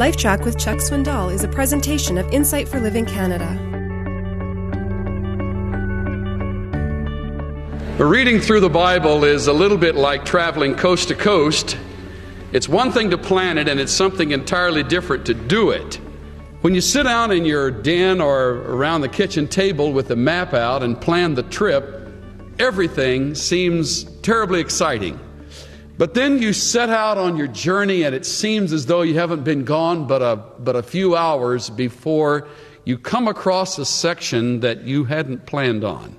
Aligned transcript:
LifeTrac 0.00 0.46
with 0.46 0.58
Chuck 0.58 0.78
Swindoll 0.78 1.30
is 1.30 1.44
a 1.44 1.48
presentation 1.48 2.16
of 2.16 2.26
Insight 2.32 2.66
for 2.66 2.80
Living 2.80 3.04
Canada. 3.04 3.46
Reading 8.02 8.40
through 8.40 8.60
the 8.60 8.70
Bible 8.70 9.24
is 9.24 9.46
a 9.46 9.52
little 9.52 9.76
bit 9.76 9.96
like 9.96 10.24
traveling 10.24 10.74
coast 10.74 11.08
to 11.08 11.14
coast. 11.14 11.76
It's 12.52 12.66
one 12.66 12.92
thing 12.92 13.10
to 13.10 13.18
plan 13.18 13.58
it, 13.58 13.68
and 13.68 13.78
it's 13.78 13.92
something 13.92 14.30
entirely 14.30 14.82
different 14.82 15.26
to 15.26 15.34
do 15.34 15.68
it. 15.68 15.96
When 16.62 16.74
you 16.74 16.80
sit 16.80 17.02
down 17.02 17.30
in 17.30 17.44
your 17.44 17.70
den 17.70 18.22
or 18.22 18.52
around 18.52 19.02
the 19.02 19.08
kitchen 19.10 19.46
table 19.48 19.92
with 19.92 20.08
the 20.08 20.16
map 20.16 20.54
out 20.54 20.82
and 20.82 20.98
plan 20.98 21.34
the 21.34 21.42
trip, 21.42 22.08
everything 22.58 23.34
seems 23.34 24.04
terribly 24.22 24.60
exciting. 24.60 25.20
But 26.00 26.14
then 26.14 26.40
you 26.40 26.54
set 26.54 26.88
out 26.88 27.18
on 27.18 27.36
your 27.36 27.46
journey, 27.46 28.04
and 28.04 28.14
it 28.14 28.24
seems 28.24 28.72
as 28.72 28.86
though 28.86 29.02
you 29.02 29.18
haven't 29.18 29.44
been 29.44 29.66
gone 29.66 30.06
but 30.06 30.22
a, 30.22 30.36
but 30.58 30.74
a 30.74 30.82
few 30.82 31.14
hours 31.14 31.68
before 31.68 32.48
you 32.86 32.96
come 32.96 33.28
across 33.28 33.78
a 33.78 33.84
section 33.84 34.60
that 34.60 34.84
you 34.84 35.04
hadn't 35.04 35.44
planned 35.44 35.84
on. 35.84 36.16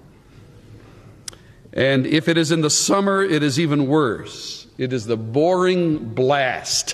And 1.74 2.06
if 2.06 2.28
it 2.28 2.38
is 2.38 2.52
in 2.52 2.62
the 2.62 2.70
summer, 2.70 3.24
it 3.24 3.42
is 3.42 3.60
even 3.60 3.88
worse. 3.88 4.68
It 4.78 4.94
is 4.94 5.08
the 5.08 5.18
boring 5.18 6.14
blast 6.14 6.94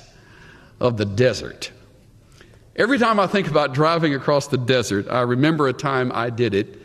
of 0.80 0.96
the 0.96 1.04
desert. 1.04 1.74
Every 2.78 3.00
time 3.00 3.20
I 3.20 3.28
think 3.28 3.50
about 3.50 3.74
driving 3.74 4.16
across 4.16 4.48
the 4.48 4.58
desert, 4.58 5.10
I 5.10 5.24
remember 5.24 5.68
a 5.68 5.74
time 5.74 6.10
I 6.16 6.30
did 6.30 6.54
it. 6.54 6.82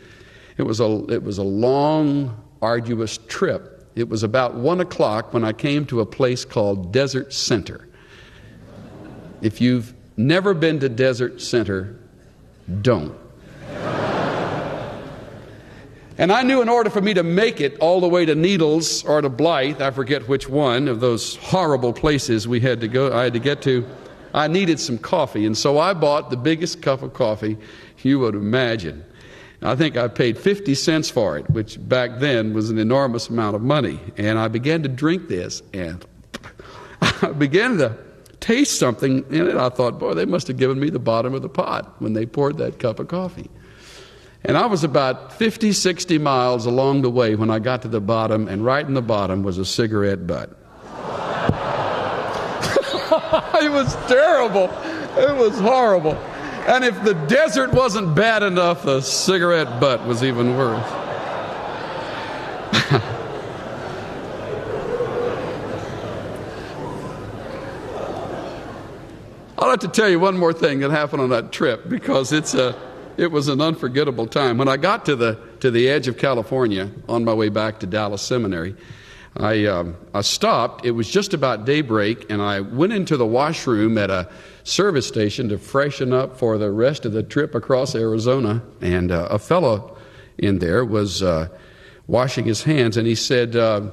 It 0.57 0.63
was 0.63 0.81
a, 0.81 1.05
it 1.09 1.23
was 1.23 1.37
a 1.37 1.43
long, 1.43 2.43
arduous 2.61 3.19
trip. 3.29 3.72
It 3.95 4.09
was 4.09 4.23
about 4.23 4.55
one 4.55 4.81
o'clock 4.81 5.33
when 5.33 5.43
I 5.43 5.53
came 5.53 5.85
to 5.87 6.01
a 6.01 6.05
place 6.05 6.45
called 6.45 6.91
Desert 6.91 7.33
Center. 7.33 7.87
If 9.41 9.61
you've 9.61 9.93
never 10.17 10.53
been 10.53 10.79
to 10.79 10.89
Desert 10.89 11.41
Center, 11.41 11.95
don't. 12.81 13.15
And 16.17 16.31
I 16.31 16.43
knew 16.43 16.61
in 16.61 16.69
order 16.69 16.89
for 16.89 17.01
me 17.01 17.15
to 17.15 17.23
make 17.23 17.59
it 17.59 17.77
all 17.79 17.99
the 17.99 18.07
way 18.07 18.25
to 18.25 18.35
Needles 18.35 19.03
or 19.03 19.21
to 19.21 19.29
Blythe, 19.29 19.81
I 19.81 19.89
forget 19.89 20.27
which 20.27 20.47
one 20.47 20.87
of 20.87 20.99
those 20.99 21.35
horrible 21.37 21.91
places 21.91 22.47
we 22.47 22.59
had 22.59 22.81
to 22.81 22.87
go, 22.87 23.11
I 23.11 23.23
had 23.23 23.33
to 23.33 23.39
get 23.39 23.63
to, 23.63 23.85
I 24.33 24.47
needed 24.47 24.79
some 24.79 24.99
coffee. 24.99 25.45
And 25.45 25.57
so 25.57 25.79
I 25.79 25.93
bought 25.93 26.29
the 26.29 26.37
biggest 26.37 26.81
cup 26.81 27.01
of 27.01 27.13
coffee 27.13 27.57
you 28.03 28.19
would 28.19 28.35
imagine. 28.35 29.03
I 29.63 29.75
think 29.75 29.95
I 29.95 30.09
paid 30.09 30.37
50 30.37 30.75
cents 30.75 31.09
for 31.09 31.37
it, 31.37 31.49
which 31.49 31.77
back 31.87 32.19
then 32.19 32.53
was 32.53 32.69
an 32.69 32.77
enormous 32.77 33.29
amount 33.29 33.55
of 33.55 33.61
money. 33.61 33.99
And 34.17 34.37
I 34.37 34.49
began 34.49 34.83
to 34.83 34.89
drink 34.89 35.29
this, 35.29 35.63
and 35.73 36.05
I 37.01 37.31
began 37.31 37.77
to 37.77 37.97
taste 38.41 38.77
something 38.77 39.23
in 39.29 39.47
it. 39.47 39.55
I 39.55 39.69
thought, 39.69 39.99
boy, 39.99 40.15
they 40.15 40.25
must 40.25 40.47
have 40.47 40.57
given 40.57 40.79
me 40.79 40.89
the 40.89 40.99
bottom 40.99 41.33
of 41.33 41.41
the 41.41 41.49
pot 41.49 41.95
when 41.99 42.11
they 42.11 42.25
poured 42.25 42.57
that 42.57 42.77
cup 42.77 42.99
of 42.99 43.07
coffee. 43.07 43.49
And 44.43 44.57
I 44.57 44.65
was 44.65 44.83
about 44.83 45.31
50, 45.31 45.71
60 45.71 46.17
miles 46.17 46.65
along 46.65 47.01
the 47.01 47.09
way 47.09 47.35
when 47.35 47.49
I 47.49 47.59
got 47.59 47.83
to 47.83 47.87
the 47.87 48.01
bottom, 48.01 48.49
and 48.49 48.65
right 48.65 48.85
in 48.85 48.93
the 48.93 49.01
bottom 49.01 49.43
was 49.43 49.57
a 49.57 49.65
cigarette 49.65 50.27
butt. 50.27 50.49
it 53.63 53.71
was 53.71 53.95
terrible. 54.07 54.69
It 55.15 55.37
was 55.37 55.57
horrible. 55.59 56.17
And 56.65 56.85
if 56.85 57.03
the 57.03 57.13
desert 57.13 57.73
wasn't 57.73 58.15
bad 58.15 58.41
enough, 58.41 58.83
the 58.83 59.01
cigarette 59.01 59.81
butt 59.81 60.07
was 60.07 60.23
even 60.23 60.57
worse. 60.57 60.81
I'd 69.57 69.67
like 69.67 69.81
to 69.81 69.89
tell 69.89 70.07
you 70.07 70.21
one 70.21 70.37
more 70.37 70.53
thing 70.53 70.79
that 70.79 70.91
happened 70.91 71.21
on 71.21 71.29
that 71.31 71.51
trip 71.51 71.89
because 71.89 72.31
it's 72.31 72.53
a, 72.53 72.73
it 73.17 73.29
was 73.29 73.49
an 73.49 73.59
unforgettable 73.59 74.27
time. 74.27 74.57
When 74.57 74.69
I 74.69 74.77
got 74.77 75.03
to 75.07 75.17
the, 75.17 75.37
to 75.59 75.69
the 75.69 75.89
edge 75.89 76.07
of 76.07 76.17
California 76.17 76.89
on 77.09 77.25
my 77.25 77.33
way 77.33 77.49
back 77.49 77.79
to 77.79 77.85
Dallas 77.85 78.21
Seminary, 78.21 78.73
I, 79.37 79.65
um, 79.65 79.97
I 80.13 80.21
stopped. 80.21 80.85
It 80.85 80.91
was 80.91 81.09
just 81.09 81.33
about 81.33 81.65
daybreak, 81.65 82.29
and 82.29 82.41
I 82.41 82.59
went 82.59 82.93
into 82.93 83.17
the 83.17 83.25
washroom 83.25 83.97
at 83.97 84.11
a 84.11 84.29
service 84.63 85.07
station 85.07 85.49
to 85.49 85.57
freshen 85.57 86.13
up 86.13 86.37
for 86.37 86.57
the 86.57 86.71
rest 86.71 87.05
of 87.05 87.13
the 87.13 87.23
trip 87.23 87.55
across 87.55 87.95
Arizona. 87.95 88.61
And 88.81 89.11
uh, 89.11 89.27
a 89.31 89.39
fellow 89.39 89.97
in 90.37 90.59
there 90.59 90.85
was 90.85 91.23
uh, 91.23 91.47
washing 92.05 92.45
his 92.45 92.63
hands, 92.63 92.95
and 92.95 93.07
he 93.07 93.15
said, 93.15 93.55
uh, 93.55 93.89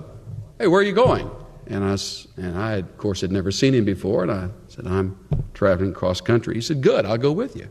"Hey, 0.58 0.66
where 0.66 0.80
are 0.80 0.84
you 0.84 0.92
going?" 0.92 1.30
And 1.66 1.84
I, 1.84 1.96
and 2.36 2.58
I, 2.58 2.72
of 2.74 2.98
course, 2.98 3.20
had 3.22 3.32
never 3.32 3.50
seen 3.50 3.74
him 3.74 3.84
before, 3.84 4.22
and 4.22 4.32
I 4.32 4.48
said, 4.68 4.86
"I'm 4.86 5.18
traveling 5.54 5.94
cross 5.94 6.20
country." 6.20 6.54
He 6.54 6.60
said, 6.60 6.82
"Good, 6.82 7.06
I'll 7.06 7.18
go 7.18 7.32
with 7.32 7.56
you." 7.56 7.68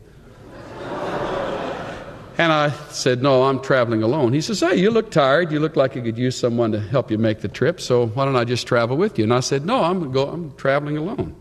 And 2.40 2.54
I 2.54 2.70
said, 2.88 3.22
No, 3.22 3.42
I'm 3.42 3.60
traveling 3.60 4.02
alone. 4.02 4.32
He 4.32 4.40
says, 4.40 4.60
Hey, 4.60 4.76
you 4.76 4.90
look 4.90 5.10
tired. 5.10 5.52
You 5.52 5.60
look 5.60 5.76
like 5.76 5.94
you 5.94 6.00
could 6.00 6.16
use 6.16 6.38
someone 6.38 6.72
to 6.72 6.80
help 6.80 7.10
you 7.10 7.18
make 7.18 7.40
the 7.40 7.48
trip, 7.48 7.82
so 7.82 8.06
why 8.06 8.24
don't 8.24 8.34
I 8.34 8.44
just 8.44 8.66
travel 8.66 8.96
with 8.96 9.18
you? 9.18 9.24
And 9.24 9.34
I 9.34 9.40
said, 9.40 9.66
No, 9.66 9.84
I'm, 9.84 10.10
go, 10.10 10.26
I'm 10.26 10.56
traveling 10.56 10.96
alone. 10.96 11.36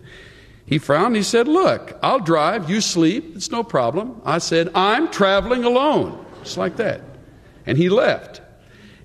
He 0.65 0.77
frowned. 0.77 1.15
He 1.15 1.23
said, 1.23 1.47
Look, 1.47 1.97
I'll 2.03 2.19
drive. 2.19 2.69
You 2.69 2.81
sleep. 2.81 3.37
It's 3.37 3.49
no 3.49 3.63
problem. 3.63 4.21
I 4.25 4.39
said, 4.39 4.71
I'm 4.75 5.09
traveling 5.09 5.63
alone. 5.63 6.25
Just 6.43 6.57
like 6.57 6.75
that. 6.75 6.99
And 7.65 7.77
he 7.77 7.87
left. 7.87 8.38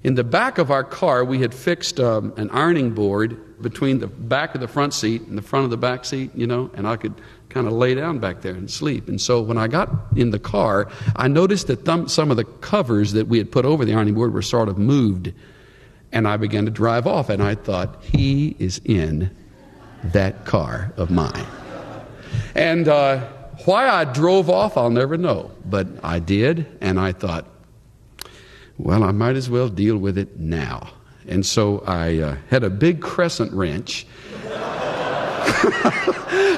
In 0.05 0.15
the 0.15 0.25
back 0.25 0.59
of 0.59 0.71
our 0.71 0.85
car, 0.85 1.25
we 1.25 1.41
had 1.41 1.55
fixed 1.55 1.99
um, 1.99 2.35
an 2.37 2.51
ironing 2.51 2.91
board 2.91 3.63
between 3.63 4.01
the 4.01 4.07
back 4.07 4.55
of 4.55 4.61
the 4.61 4.69
front 4.69 4.93
seat 4.93 5.23
and 5.23 5.39
the 5.39 5.43
front 5.43 5.65
of 5.65 5.71
the 5.71 5.79
back 5.79 6.05
seat, 6.05 6.31
you 6.35 6.47
know, 6.47 6.71
and 6.75 6.87
I 6.87 6.97
could 6.97 7.15
kind 7.49 7.67
of 7.67 7.73
lay 7.73 7.95
down 7.95 8.19
back 8.19 8.43
there 8.43 8.53
and 8.53 8.71
sleep. 8.71 9.09
And 9.09 9.19
so 9.19 9.41
when 9.41 9.57
I 9.57 9.67
got 9.67 9.89
in 10.15 10.31
the 10.31 10.39
car, 10.39 10.91
I 11.17 11.29
noticed 11.29 11.69
that 11.69 11.87
th- 11.87 12.11
some 12.11 12.31
of 12.31 12.37
the 12.37 12.45
covers 12.45 13.13
that 13.15 13.29
we 13.29 13.39
had 13.39 13.51
put 13.51 13.65
over 13.65 13.87
the 13.87 13.95
ironing 13.95 14.13
board 14.13 14.35
were 14.35 14.43
sort 14.43 14.69
of 14.69 14.77
moved. 14.77 15.33
And 16.13 16.29
I 16.29 16.37
began 16.37 16.67
to 16.67 16.71
drive 16.71 17.07
off, 17.07 17.31
and 17.31 17.43
I 17.43 17.55
thought, 17.55 18.03
he 18.03 18.55
is 18.59 18.83
in 18.85 19.35
that 20.05 20.45
car 20.45 20.93
of 20.99 21.11
mine. 21.11 21.47
And 22.55 22.89
uh, 22.89 23.21
why 23.65 23.89
I 23.89 24.05
drove 24.05 24.51
off, 24.51 24.77
I'll 24.77 24.91
never 24.91 25.17
know. 25.17 25.51
But 25.65 25.87
I 26.05 26.19
did, 26.19 26.67
and 26.83 27.01
I 27.01 27.13
thought, 27.13 27.47
well, 28.79 29.05
I 29.05 29.12
might 29.12 29.37
as 29.37 29.49
well 29.49 29.69
deal 29.69 29.97
with 29.97 30.19
it 30.19 30.39
now. 30.39 30.91
And 31.27 31.45
so 31.47 31.83
I 31.87 32.19
uh, 32.19 32.37
had 32.51 32.65
a 32.65 32.71
big 32.71 33.01
crescent 33.01 33.53
wrench 33.53 34.07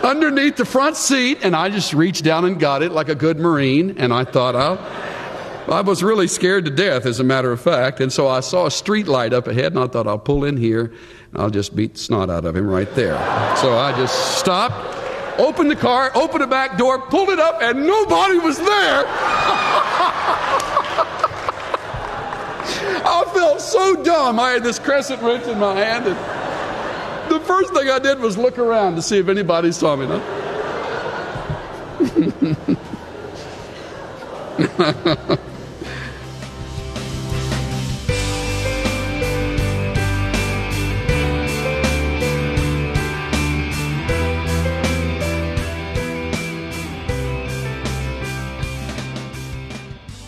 underneath 0.02 0.56
the 0.56 0.64
front 0.64 0.96
seat, 0.96 1.38
and 1.42 1.54
I 1.54 1.68
just 1.68 1.92
reached 1.92 2.24
down 2.24 2.44
and 2.44 2.58
got 2.58 2.82
it 2.82 2.92
like 2.92 3.08
a 3.08 3.14
good 3.14 3.38
Marine. 3.38 3.98
And 3.98 4.12
I 4.12 4.24
thought, 4.24 4.56
I'll. 4.56 4.78
I 5.68 5.80
was 5.80 6.00
really 6.00 6.28
scared 6.28 6.64
to 6.66 6.70
death, 6.70 7.06
as 7.06 7.18
a 7.18 7.24
matter 7.24 7.50
of 7.50 7.60
fact. 7.60 8.00
And 8.00 8.12
so 8.12 8.28
I 8.28 8.38
saw 8.38 8.66
a 8.66 8.70
street 8.70 9.08
light 9.08 9.32
up 9.32 9.48
ahead, 9.48 9.72
and 9.72 9.80
I 9.80 9.88
thought, 9.88 10.06
I'll 10.06 10.16
pull 10.16 10.44
in 10.44 10.56
here, 10.56 10.92
and 11.32 11.42
I'll 11.42 11.50
just 11.50 11.74
beat 11.74 11.94
the 11.94 11.98
snot 11.98 12.30
out 12.30 12.44
of 12.44 12.54
him 12.54 12.68
right 12.68 12.92
there. 12.94 13.16
So 13.56 13.76
I 13.76 13.92
just 13.96 14.38
stopped, 14.38 14.76
opened 15.40 15.72
the 15.72 15.76
car, 15.76 16.12
opened 16.14 16.44
the 16.44 16.46
back 16.46 16.78
door, 16.78 17.00
pulled 17.00 17.30
it 17.30 17.40
up, 17.40 17.60
and 17.60 17.84
nobody 17.84 18.38
was 18.38 18.58
there. 18.58 19.06
I 23.08 23.24
felt 23.32 23.60
so 23.60 24.02
dumb. 24.02 24.40
I 24.40 24.50
had 24.50 24.64
this 24.64 24.78
crescent 24.78 25.22
wrench 25.22 25.46
in 25.46 25.58
my 25.60 25.74
hand, 25.74 26.06
and 26.06 26.16
the 27.30 27.40
first 27.40 27.72
thing 27.72 27.88
I 27.88 28.00
did 28.00 28.18
was 28.18 28.36
look 28.36 28.58
around 28.58 28.96
to 28.96 29.02
see 29.02 29.18
if 29.18 29.28
anybody 29.28 29.70
saw 29.70 29.94
me. 29.94 30.06
No? 30.06 30.20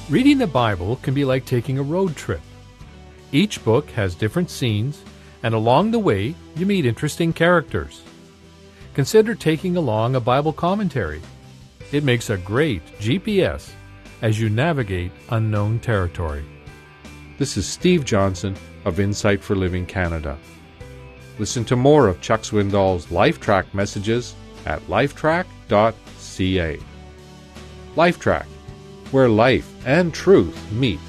Reading 0.09 0.39
the 0.39 0.47
Bible 0.47 0.97
can 1.03 1.13
be 1.13 1.25
like 1.25 1.45
taking 1.45 1.79
a 1.79 1.83
road 1.83 2.17
trip. 2.17 2.41
Each 3.33 3.63
book 3.65 3.91
has 3.91 4.15
different 4.15 4.51
scenes, 4.51 5.03
and 5.43 5.55
along 5.55 5.91
the 5.91 5.99
way, 5.99 6.35
you 6.57 6.67
meet 6.67 6.87
interesting 6.87 7.33
characters. 7.33 8.03
Consider 8.95 9.35
taking 9.35 9.77
along 9.77 10.17
a 10.17 10.21
Bible 10.21 10.53
commentary. 10.53 11.21
It 11.93 12.05
makes 12.05 12.31
a 12.31 12.37
great 12.37 12.85
GPS 12.99 13.71
as 14.23 14.41
you 14.41 14.49
navigate 14.49 15.13
unknown 15.31 15.79
territory. 15.79 16.45
This 17.39 17.57
is 17.57 17.67
Steve 17.67 18.05
Johnson 18.05 18.57
of 18.85 18.99
Insight 18.99 19.43
for 19.43 19.55
Living 19.55 19.87
Canada. 19.87 20.37
Listen 21.39 21.65
to 21.67 21.77
more 21.77 22.09
of 22.09 22.21
Chuck 22.21 22.43
Swindoll's 22.43 23.07
LifeTrac 23.07 23.73
messages 23.73 24.35
at 24.67 24.81
lifetrac.ca. 24.89 26.79
LifeTrac 27.95 28.47
where 29.11 29.29
life 29.29 29.71
and 29.87 30.13
truth 30.13 30.73
meet. 30.73 31.01